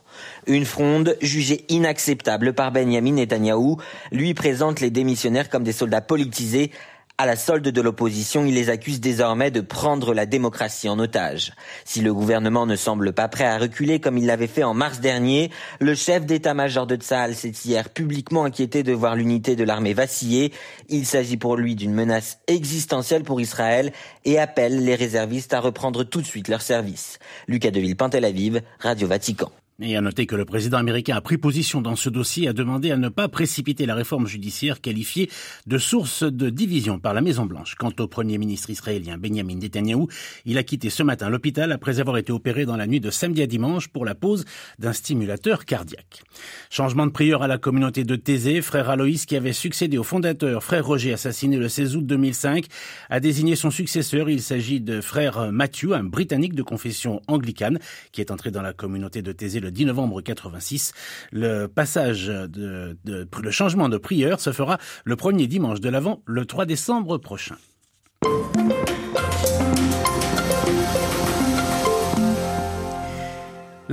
Une 0.47 0.63
fronde 0.63 1.17
jugée 1.21 1.65
inacceptable 1.67 2.53
par 2.53 2.71
Benjamin 2.71 3.11
Netanyahou 3.11 3.81
lui 4.13 4.33
présente 4.33 4.79
les 4.79 4.89
démissionnaires 4.89 5.49
comme 5.49 5.65
des 5.65 5.73
soldats 5.73 5.99
politisés 5.99 6.71
à 7.17 7.25
la 7.27 7.35
solde 7.35 7.67
de 7.67 7.81
l'opposition, 7.81 8.43
il 8.43 8.55
les 8.55 8.69
accuse 8.69 8.99
désormais 8.99 9.51
de 9.51 9.61
prendre 9.61 10.13
la 10.13 10.25
démocratie 10.25 10.89
en 10.89 10.97
otage. 10.97 11.53
Si 11.85 12.01
le 12.01 12.13
gouvernement 12.13 12.65
ne 12.65 12.75
semble 12.75 13.13
pas 13.13 13.27
prêt 13.27 13.45
à 13.45 13.59
reculer 13.59 13.99
comme 13.99 14.17
il 14.17 14.25
l'avait 14.25 14.47
fait 14.47 14.63
en 14.63 14.73
mars 14.73 14.99
dernier, 14.99 15.51
le 15.79 15.93
chef 15.93 16.25
d'état-major 16.25 16.87
de 16.87 16.95
Tsahal 16.95 17.35
s'est 17.35 17.53
hier 17.65 17.89
publiquement 17.89 18.45
inquiété 18.45 18.81
de 18.81 18.93
voir 18.93 19.15
l'unité 19.15 19.55
de 19.55 19.63
l'armée 19.63 19.93
vaciller. 19.93 20.51
Il 20.89 21.05
s'agit 21.05 21.37
pour 21.37 21.55
lui 21.55 21.75
d'une 21.75 21.93
menace 21.93 22.39
existentielle 22.47 23.23
pour 23.23 23.39
Israël 23.39 23.91
et 24.25 24.39
appelle 24.39 24.83
les 24.83 24.95
réservistes 24.95 25.53
à 25.53 25.59
reprendre 25.59 26.03
tout 26.03 26.21
de 26.21 26.27
suite 26.27 26.47
leur 26.47 26.61
service. 26.61 27.19
Lucas 27.47 27.71
Deville, 27.71 27.95
Tel 27.95 28.25
Aviv, 28.25 28.61
Radio 28.79 29.07
Vatican. 29.07 29.51
Et 29.81 29.97
à 29.97 30.01
noter 30.01 30.27
que 30.27 30.35
le 30.35 30.45
président 30.45 30.77
américain 30.77 31.15
a 31.15 31.21
pris 31.21 31.39
position 31.39 31.81
dans 31.81 31.95
ce 31.95 32.07
dossier, 32.07 32.47
a 32.47 32.53
demandé 32.53 32.91
à 32.91 32.97
ne 32.97 33.09
pas 33.09 33.27
précipiter 33.27 33.87
la 33.87 33.95
réforme 33.95 34.27
judiciaire 34.27 34.81
qualifiée 34.81 35.31
de 35.65 35.79
source 35.79 36.21
de 36.21 36.51
division 36.51 36.99
par 36.99 37.15
la 37.15 37.21
Maison 37.21 37.47
Blanche. 37.47 37.73
Quant 37.73 37.91
au 37.99 38.07
premier 38.07 38.37
ministre 38.37 38.69
israélien 38.69 39.17
Benjamin 39.17 39.55
Netanyahu, 39.55 40.05
il 40.45 40.59
a 40.59 40.63
quitté 40.63 40.91
ce 40.91 41.01
matin 41.01 41.27
l'hôpital 41.29 41.71
après 41.71 41.99
avoir 41.99 42.17
été 42.17 42.31
opéré 42.31 42.65
dans 42.65 42.77
la 42.77 42.85
nuit 42.85 42.99
de 42.99 43.09
samedi 43.09 43.41
à 43.41 43.47
dimanche 43.47 43.87
pour 43.87 44.05
la 44.05 44.13
pose 44.13 44.45
d'un 44.77 44.93
stimulateur 44.93 45.65
cardiaque. 45.65 46.21
Changement 46.69 47.07
de 47.07 47.11
prieur 47.11 47.41
à 47.41 47.47
la 47.47 47.57
communauté 47.57 48.03
de 48.03 48.15
Thésée, 48.15 48.61
frère 48.61 48.91
Aloïs 48.91 49.25
qui 49.25 49.35
avait 49.35 49.53
succédé 49.53 49.97
au 49.97 50.03
fondateur 50.03 50.63
frère 50.63 50.85
Roger 50.85 51.13
assassiné 51.13 51.57
le 51.57 51.67
16 51.67 51.95
août 51.95 52.05
2005 52.05 52.67
a 53.09 53.19
désigné 53.19 53.55
son 53.55 53.71
successeur. 53.71 54.29
Il 54.29 54.43
s'agit 54.43 54.81
de 54.81 55.01
frère 55.01 55.51
Matthew, 55.51 55.93
un 55.93 56.03
Britannique 56.03 56.53
de 56.53 56.61
confession 56.61 57.21
anglicane 57.27 57.79
qui 58.11 58.21
est 58.21 58.29
entré 58.29 58.51
dans 58.51 58.61
la 58.61 58.73
communauté 58.73 59.23
de 59.23 59.31
Thésée 59.31 59.62
le 59.63 59.71
10 59.71 59.85
novembre 59.85 60.21
86. 60.21 60.93
Le 61.31 61.67
passage 61.67 62.27
de, 62.27 62.97
le 63.05 63.51
changement 63.51 63.89
de 63.89 63.97
prieur 63.97 64.39
se 64.39 64.51
fera 64.51 64.77
le 65.05 65.15
premier 65.15 65.47
dimanche 65.47 65.81
de 65.81 65.89
l'Avent, 65.89 66.21
le 66.25 66.45
3 66.45 66.65
décembre 66.65 67.17
prochain. 67.17 67.55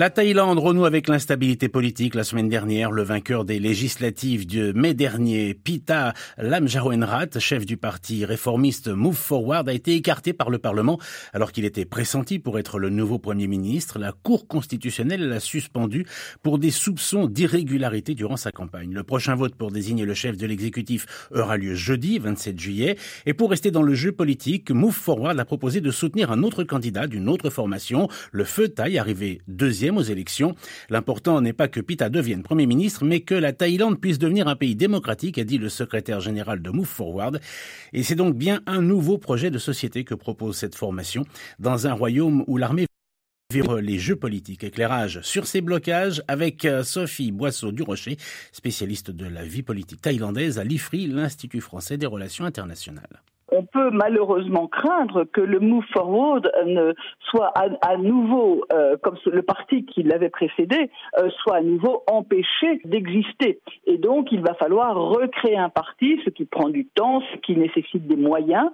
La 0.00 0.08
Thaïlande 0.08 0.58
renoue 0.58 0.86
avec 0.86 1.08
l'instabilité 1.08 1.68
politique 1.68 2.14
la 2.14 2.24
semaine 2.24 2.48
dernière. 2.48 2.90
Le 2.90 3.02
vainqueur 3.02 3.44
des 3.44 3.58
législatives 3.58 4.46
de 4.46 4.72
mai 4.72 4.94
dernier, 4.94 5.52
Pita 5.52 6.14
Lamjaroenrat, 6.38 7.38
chef 7.38 7.66
du 7.66 7.76
parti 7.76 8.24
réformiste 8.24 8.88
Move 8.88 9.14
Forward, 9.14 9.68
a 9.68 9.74
été 9.74 9.94
écarté 9.94 10.32
par 10.32 10.48
le 10.48 10.56
Parlement 10.56 10.98
alors 11.34 11.52
qu'il 11.52 11.66
était 11.66 11.84
pressenti 11.84 12.38
pour 12.38 12.58
être 12.58 12.78
le 12.78 12.88
nouveau 12.88 13.18
Premier 13.18 13.46
ministre. 13.46 13.98
La 13.98 14.12
Cour 14.12 14.48
constitutionnelle 14.48 15.28
l'a 15.28 15.38
suspendu 15.38 16.06
pour 16.42 16.58
des 16.58 16.70
soupçons 16.70 17.26
d'irrégularité 17.26 18.14
durant 18.14 18.38
sa 18.38 18.52
campagne. 18.52 18.94
Le 18.94 19.02
prochain 19.02 19.34
vote 19.34 19.54
pour 19.54 19.70
désigner 19.70 20.06
le 20.06 20.14
chef 20.14 20.38
de 20.38 20.46
l'exécutif 20.46 21.28
aura 21.30 21.58
lieu 21.58 21.74
jeudi, 21.74 22.18
27 22.18 22.58
juillet. 22.58 22.96
Et 23.26 23.34
pour 23.34 23.50
rester 23.50 23.70
dans 23.70 23.82
le 23.82 23.92
jeu 23.92 24.12
politique, 24.12 24.70
Move 24.70 24.94
Forward 24.94 25.38
a 25.38 25.44
proposé 25.44 25.82
de 25.82 25.90
soutenir 25.90 26.32
un 26.32 26.42
autre 26.42 26.64
candidat 26.64 27.06
d'une 27.06 27.28
autre 27.28 27.50
formation, 27.50 28.08
le 28.32 28.44
Feu 28.44 28.68
Thaï, 28.68 28.96
arrivé 28.96 29.42
deuxième 29.46 29.89
aux 29.96 30.02
élections. 30.02 30.54
L'important 30.88 31.40
n'est 31.40 31.52
pas 31.52 31.68
que 31.68 31.80
Pita 31.80 32.08
devienne 32.08 32.42
Premier 32.42 32.66
ministre, 32.66 33.04
mais 33.04 33.20
que 33.20 33.34
la 33.34 33.52
Thaïlande 33.52 34.00
puisse 34.00 34.18
devenir 34.18 34.48
un 34.48 34.56
pays 34.56 34.76
démocratique, 34.76 35.38
a 35.38 35.44
dit 35.44 35.58
le 35.58 35.68
secrétaire 35.68 36.20
général 36.20 36.62
de 36.62 36.70
Move 36.70 36.86
Forward. 36.86 37.40
Et 37.92 38.02
c'est 38.02 38.14
donc 38.14 38.34
bien 38.34 38.62
un 38.66 38.82
nouveau 38.82 39.18
projet 39.18 39.50
de 39.50 39.58
société 39.58 40.04
que 40.04 40.14
propose 40.14 40.56
cette 40.56 40.74
formation 40.74 41.24
dans 41.58 41.86
un 41.86 41.92
royaume 41.92 42.44
où 42.46 42.56
l'armée 42.56 42.86
les 43.80 43.98
jeux 43.98 44.16
politiques. 44.16 44.64
Éclairage 44.64 45.20
sur 45.22 45.46
ces 45.46 45.60
blocages 45.60 46.22
avec 46.28 46.64
euh, 46.64 46.84
Sophie 46.84 47.32
Boisseau-Durocher, 47.32 48.16
spécialiste 48.52 49.10
de 49.10 49.26
la 49.26 49.44
vie 49.44 49.62
politique 49.62 50.00
thaïlandaise 50.00 50.58
à 50.58 50.64
l'IFRI, 50.64 51.08
l'Institut 51.08 51.60
français 51.60 51.96
des 51.96 52.06
relations 52.06 52.44
internationales 52.44 53.22
on 53.52 53.64
peut 53.64 53.90
malheureusement 53.90 54.66
craindre 54.66 55.24
que 55.24 55.40
le 55.40 55.60
Move 55.60 55.84
Forward 55.92 56.50
ne 56.66 56.94
soit 57.30 57.52
à, 57.56 57.96
nouveau, 57.96 58.64
euh, 58.72 58.96
comme 59.02 59.16
le 59.26 59.42
parti 59.42 59.84
qui 59.84 60.02
l'avait 60.02 60.30
précédé, 60.30 60.90
euh, 61.18 61.30
soit 61.42 61.56
à 61.56 61.60
nouveau 61.60 62.02
empêché 62.06 62.80
d'exister. 62.84 63.60
Et 63.86 63.98
donc, 63.98 64.32
il 64.32 64.42
va 64.42 64.54
falloir 64.54 64.96
recréer 64.96 65.56
un 65.56 65.68
parti, 65.68 66.20
ce 66.24 66.30
qui 66.30 66.44
prend 66.44 66.68
du 66.68 66.86
temps, 66.86 67.20
ce 67.32 67.38
qui 67.38 67.56
nécessite 67.56 68.06
des 68.06 68.16
moyens 68.16 68.70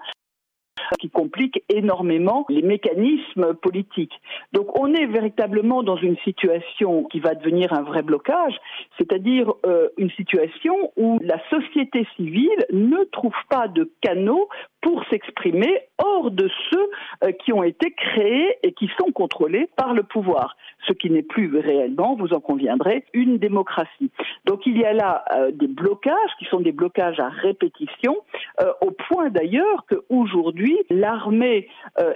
qui 0.98 1.10
complique 1.10 1.62
énormément 1.68 2.44
les 2.48 2.62
mécanismes 2.62 3.54
politiques. 3.54 4.20
Donc 4.52 4.78
on 4.78 4.92
est 4.94 5.06
véritablement 5.06 5.82
dans 5.82 5.96
une 5.96 6.16
situation 6.18 7.04
qui 7.04 7.20
va 7.20 7.34
devenir 7.34 7.72
un 7.72 7.82
vrai 7.82 8.02
blocage, 8.02 8.54
c'est-à-dire 8.98 9.52
euh, 9.64 9.88
une 9.98 10.10
situation 10.10 10.92
où 10.96 11.18
la 11.22 11.40
société 11.50 12.06
civile 12.16 12.66
ne 12.72 13.04
trouve 13.04 13.34
pas 13.48 13.68
de 13.68 13.90
canaux 14.00 14.48
pour 14.86 15.02
s'exprimer 15.10 15.80
hors 15.98 16.30
de 16.30 16.48
ceux 16.70 16.90
euh, 17.24 17.32
qui 17.32 17.52
ont 17.52 17.64
été 17.64 17.90
créés 17.90 18.56
et 18.62 18.70
qui 18.70 18.88
sont 18.96 19.10
contrôlés 19.10 19.68
par 19.74 19.94
le 19.94 20.04
pouvoir, 20.04 20.56
ce 20.86 20.92
qui 20.92 21.10
n'est 21.10 21.24
plus 21.24 21.58
réellement, 21.58 22.14
vous 22.14 22.32
en 22.32 22.38
conviendrez, 22.38 23.04
une 23.12 23.38
démocratie. 23.38 24.12
Donc 24.44 24.64
il 24.64 24.78
y 24.78 24.84
a 24.84 24.92
là 24.92 25.24
euh, 25.34 25.50
des 25.50 25.66
blocages 25.66 26.30
qui 26.38 26.44
sont 26.44 26.60
des 26.60 26.70
blocages 26.70 27.18
à 27.18 27.28
répétition, 27.28 28.16
euh, 28.62 28.72
au 28.80 28.92
point 28.92 29.28
d'ailleurs 29.28 29.86
qu'aujourd'hui, 29.88 30.78
l'armée 30.88 31.68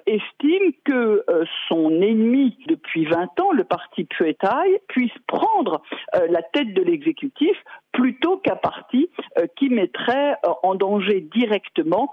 estime 0.07 0.73
que 0.85 1.25
son 1.69 1.91
ennemi 2.03 2.57
depuis 2.69 3.05
20 3.07 3.41
ans, 3.41 3.51
le 3.53 3.65
parti 3.65 4.05
Puetai, 4.05 4.81
puisse 4.89 5.13
prendre 5.27 5.83
la 6.13 6.43
tête 6.43 6.75
de 6.75 6.83
l'exécutif 6.83 7.57
plutôt 7.93 8.37
qu'un 8.39 8.57
parti 8.57 9.10
qui 9.57 9.69
mettrait 9.69 10.35
en 10.63 10.75
danger 10.75 11.21
directement 11.21 12.13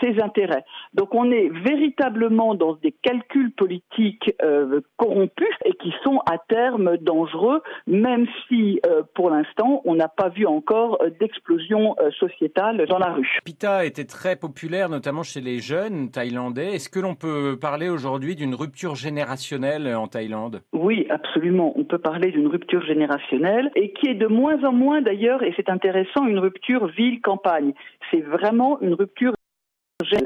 ses 0.00 0.20
intérêts. 0.20 0.64
Donc 0.94 1.14
on 1.14 1.30
est 1.30 1.48
véritablement 1.48 2.54
dans 2.54 2.74
des 2.74 2.92
calculs 2.92 3.52
politiques 3.52 4.32
euh, 4.42 4.80
corrompus 4.96 5.48
et 5.64 5.72
qui 5.74 5.92
sont 6.04 6.20
à 6.30 6.38
terme 6.38 6.96
dangereux, 6.98 7.62
même 7.86 8.26
si 8.46 8.80
euh, 8.86 9.02
pour 9.14 9.30
l'instant 9.30 9.82
on 9.84 9.94
n'a 9.94 10.08
pas 10.08 10.28
vu 10.28 10.46
encore 10.46 10.98
euh, 11.02 11.10
d'explosion 11.20 11.96
sociétale 12.18 12.86
dans 12.86 12.98
la 12.98 13.12
rue. 13.12 13.38
Pita 13.44 13.84
était 13.84 14.04
très 14.04 14.36
populaire, 14.36 14.88
notamment 14.88 15.22
chez 15.22 15.40
les 15.40 15.58
jeunes 15.58 16.10
thaïlandais. 16.10 16.74
Est-ce 16.74 16.88
que 16.88 17.00
l'on 17.00 17.14
peut 17.14 17.58
parler 17.60 17.88
aujourd'hui 17.88 18.36
d'une 18.36 18.54
rupture 18.54 18.94
générationnelle 18.94 19.94
en 19.94 20.06
Thaïlande? 20.06 20.60
Oui, 20.72 21.06
absolument. 21.10 21.72
On 21.76 21.84
peut 21.84 21.98
parler 21.98 22.30
d'une 22.30 22.46
rupture 22.46 22.82
générationnelle 22.82 23.70
et 23.74 23.92
qui 23.92 24.08
est 24.08 24.14
de 24.14 24.26
moins 24.26 24.62
en 24.64 24.72
moins 24.72 25.00
d'ailleurs, 25.00 25.42
et 25.42 25.52
c'est 25.56 25.70
intéressant, 25.70 26.26
une 26.26 26.38
rupture 26.38 26.67
ville-campagne. 26.76 27.72
C'est 28.10 28.20
vraiment 28.20 28.80
une 28.80 28.94
rupture 28.94 29.34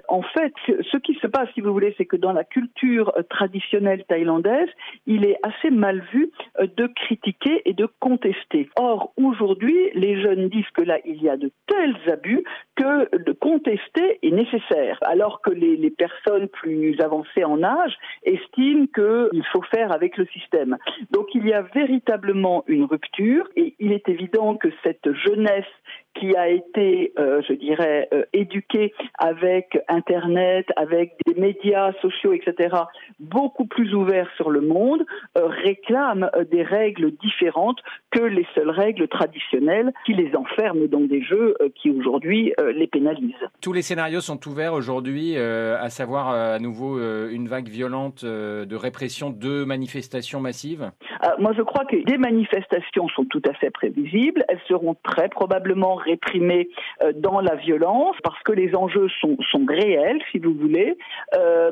en 0.09 0.21
fait, 0.21 0.53
ce 0.67 0.99
qui 0.99 1.15
se 1.15 1.27
passe, 1.27 1.49
si 1.55 1.63
vous 1.63 1.73
voulez, 1.73 1.95
c'est 1.97 2.05
que 2.05 2.17
dans 2.17 2.33
la 2.33 2.45
culture 2.45 3.11
euh, 3.17 3.23
traditionnelle 3.23 4.05
thaïlandaise, 4.07 4.69
il 5.07 5.25
est 5.25 5.39
assez 5.43 5.71
mal 5.71 6.03
vu 6.13 6.31
euh, 6.61 6.67
de 6.77 6.87
critiquer 6.89 7.63
et 7.65 7.73
de 7.73 7.89
contester. 7.99 8.69
Or, 8.77 9.13
aujourd'hui, 9.17 9.91
les 9.95 10.21
jeunes 10.21 10.51
disent 10.51 10.69
que 10.75 10.83
là, 10.83 10.99
il 11.07 11.23
y 11.23 11.31
a 11.31 11.39
de 11.39 11.51
tels 11.67 11.97
abus 12.13 12.45
que 12.77 13.17
de 13.17 13.33
contester 13.33 14.19
est 14.23 14.31
nécessaire, 14.31 14.99
alors 15.03 15.41
que 15.41 15.51
les, 15.51 15.77
les 15.77 15.91
personnes 15.91 16.49
plus 16.49 17.01
avancées 17.01 17.45
en 17.45 17.63
âge 17.63 17.97
estiment 18.25 18.87
qu'il 18.95 19.45
faut 19.53 19.63
faire 19.75 19.91
avec 19.93 20.19
le 20.19 20.27
système. 20.27 20.77
Donc, 21.11 21.29
il 21.35 21.47
y 21.47 21.55
a 21.55 21.63
véritablement 21.63 22.63
une 22.67 22.85
rupture 22.85 23.49
et 23.57 23.75
il 23.79 23.93
est 23.93 24.07
évident 24.11 24.57
que 24.57 24.69
cette 24.83 25.13
jeunesse 25.15 25.65
qui 26.15 26.37
a 26.37 26.49
été, 26.49 27.13
euh, 27.19 27.43
je 27.49 27.55
dirais, 27.55 28.09
euh, 28.13 28.25
éduquée 28.33 28.93
avec 29.19 29.79
Internet, 29.89 30.67
avec 30.77 31.15
des 31.27 31.41
médias 31.41 31.93
sociaux, 32.01 32.33
etc., 32.33 32.77
beaucoup 33.19 33.65
plus 33.65 33.95
ouverts 33.95 34.29
sur 34.37 34.51
le 34.51 34.61
monde, 34.61 35.05
euh, 35.39 35.47
réclame 35.47 36.31
des 36.51 36.63
règles 36.63 37.13
différentes 37.13 37.81
que 38.11 38.23
les 38.23 38.47
seules 38.55 38.71
règles 38.71 39.09
traditionnelles 39.09 39.93
qui 40.05 40.15
les 40.15 40.35
enferment 40.37 40.87
dans 40.87 41.01
des 41.01 41.23
jeux 41.23 41.57
qui 41.75 41.91
aujourd'hui 41.91 42.53
les 42.75 42.87
pénalisent. 42.87 43.35
Tous 43.61 43.73
les 43.73 43.83
scénarios 43.83 44.21
sont 44.21 44.47
ouverts 44.49 44.75
aujourd'hui, 44.75 45.37
à 45.37 45.89
savoir 45.91 46.31
à 46.31 46.59
nouveau 46.59 46.99
une 47.29 47.49
vague 47.49 47.69
violente 47.69 48.25
de 48.25 48.77
répression 48.77 49.31
de 49.31 49.65
manifestations 49.65 50.41
massives? 50.41 50.91
Moi, 51.39 51.53
je 51.57 51.63
crois 51.63 51.85
que 51.85 51.97
des 52.05 52.19
manifestations 52.19 53.09
sont 53.09 53.25
tout 53.25 53.43
à 53.49 53.55
fait 53.55 53.71
prévisibles. 53.71 54.45
Elles 54.49 54.61
seront 54.69 54.97
très 55.03 55.29
probablement 55.29 55.95
réprimés 56.05 56.69
euh, 57.03 57.13
dans 57.15 57.41
la 57.41 57.55
violence 57.55 58.17
parce 58.23 58.41
que 58.43 58.53
les 58.53 58.75
enjeux 58.75 59.09
sont, 59.21 59.37
sont 59.51 59.65
réels, 59.67 60.21
si 60.31 60.39
vous 60.39 60.55
voulez. 60.55 60.97
Euh, 61.35 61.71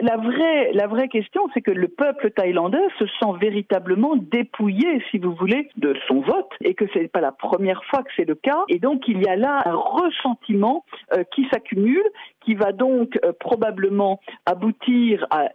la, 0.00 0.16
vraie, 0.16 0.72
la 0.72 0.86
vraie 0.86 1.08
question, 1.08 1.42
c'est 1.54 1.60
que 1.60 1.70
le 1.70 1.88
peuple 1.88 2.30
thaïlandais 2.30 2.86
se 2.98 3.06
sent 3.06 3.32
véritablement 3.40 4.16
dépouillé, 4.16 5.02
si 5.10 5.18
vous 5.18 5.34
voulez, 5.34 5.68
de 5.76 5.94
son 6.08 6.20
vote 6.20 6.50
et 6.62 6.74
que 6.74 6.86
ce 6.92 6.98
n'est 6.98 7.08
pas 7.08 7.20
la 7.20 7.32
première 7.32 7.84
fois 7.84 8.02
que 8.02 8.10
c'est 8.16 8.28
le 8.28 8.34
cas. 8.34 8.64
Et 8.68 8.78
donc, 8.78 9.08
il 9.08 9.22
y 9.22 9.28
a 9.28 9.36
là 9.36 9.62
un 9.64 9.74
ressentiment 9.74 10.84
euh, 11.14 11.24
qui 11.34 11.46
s'accumule 11.50 12.04
qui 12.46 12.54
va 12.54 12.72
donc 12.72 13.18
euh, 13.24 13.32
probablement 13.38 14.20
aboutir 14.46 15.26
à, 15.30 15.48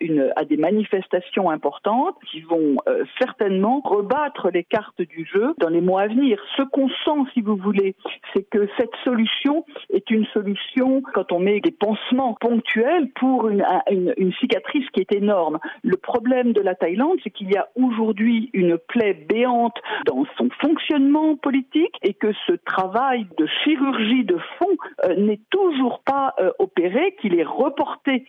des 0.43 0.57
manifestations 0.57 1.49
importantes 1.49 2.17
qui 2.29 2.41
vont 2.41 2.75
euh, 2.87 3.05
certainement 3.17 3.81
rebattre 3.83 4.49
les 4.53 4.65
cartes 4.65 5.01
du 5.01 5.25
jeu 5.25 5.53
dans 5.57 5.69
les 5.69 5.79
mois 5.79 6.01
à 6.01 6.07
venir. 6.07 6.37
Ce 6.57 6.63
qu'on 6.63 6.89
sent, 6.89 7.29
si 7.33 7.41
vous 7.41 7.55
voulez, 7.55 7.95
c'est 8.33 8.43
que 8.43 8.67
cette 8.77 8.93
solution 9.05 9.65
est 9.93 10.11
une 10.11 10.25
solution 10.33 11.01
quand 11.13 11.31
on 11.31 11.39
met 11.39 11.61
des 11.61 11.71
pansements 11.71 12.35
ponctuels 12.41 13.09
pour 13.15 13.47
une 13.47 14.33
cicatrice 14.39 14.89
qui 14.89 14.99
est 14.99 15.13
énorme. 15.13 15.59
Le 15.83 15.95
problème 15.95 16.51
de 16.51 16.61
la 16.61 16.75
Thaïlande, 16.75 17.19
c'est 17.23 17.29
qu'il 17.29 17.49
y 17.49 17.55
a 17.55 17.69
aujourd'hui 17.75 18.49
une 18.53 18.77
plaie 18.77 19.13
béante 19.13 19.77
dans 20.05 20.25
son 20.37 20.49
fonctionnement 20.59 21.37
politique 21.37 21.95
et 22.01 22.13
que 22.13 22.33
ce 22.47 22.53
travail 22.53 23.27
de 23.37 23.47
chirurgie 23.63 24.25
de 24.25 24.37
fond 24.59 24.77
euh, 25.05 25.15
n'est 25.15 25.39
toujours 25.49 26.01
pas 26.03 26.35
opéré 26.59 26.80
qu'il 27.21 27.39
est 27.39 27.43
reporté 27.43 28.25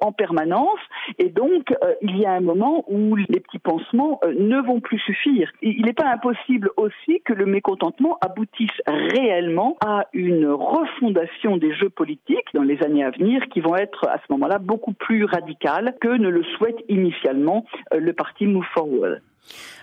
en 0.00 0.12
permanence, 0.12 0.80
et 1.18 1.28
donc 1.28 1.74
il 2.02 2.18
y 2.18 2.26
a 2.26 2.32
un 2.32 2.40
moment 2.40 2.84
où 2.88 3.16
les 3.16 3.40
petits 3.40 3.58
pansements 3.58 4.20
ne 4.26 4.60
vont 4.60 4.80
plus 4.80 4.98
suffire. 5.00 5.50
Il 5.62 5.84
n'est 5.84 5.92
pas 5.92 6.10
impossible 6.12 6.70
aussi 6.76 7.20
que 7.24 7.32
le 7.32 7.46
mécontentement 7.46 8.18
aboutisse 8.20 8.70
réellement 8.86 9.76
à 9.84 10.06
une 10.12 10.46
refondation 10.48 11.56
des 11.56 11.74
jeux 11.74 11.90
politiques 11.90 12.46
dans 12.54 12.62
les 12.62 12.82
années 12.82 13.04
à 13.04 13.10
venir 13.10 13.42
qui 13.52 13.60
vont 13.60 13.76
être 13.76 14.08
à 14.08 14.18
ce 14.18 14.32
moment-là 14.32 14.58
beaucoup 14.58 14.92
plus 14.92 15.24
radicales 15.24 15.94
que 16.00 16.08
ne 16.08 16.28
le 16.28 16.44
souhaite 16.56 16.78
initialement 16.88 17.64
le 17.96 18.12
parti 18.12 18.46
Move 18.46 18.64
Forward. 18.74 19.20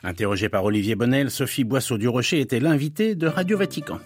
Interrogée 0.03 0.50
par 0.50 0.65
Olivier 0.65 0.96
Bonnel, 0.96 1.30
Sophie 1.30 1.63
Boisseau 1.63 1.98
du 1.98 2.08
Rocher 2.08 2.39
était 2.42 2.60
l'invitée 2.60 3.15
de 3.15 3.27
Radio 3.27 3.58
Vatican. 3.58 3.98